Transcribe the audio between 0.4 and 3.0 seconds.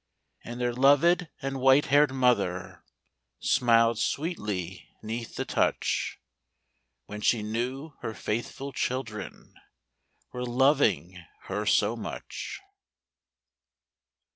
And their loved and white haired mother